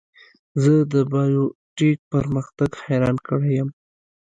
[0.61, 1.43] زه د بایو
[1.75, 3.69] ټیک پرمختګ حیران کړی یم.